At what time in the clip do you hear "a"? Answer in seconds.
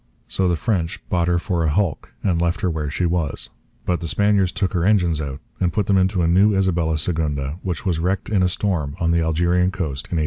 1.63-1.69, 6.23-6.27, 8.41-8.49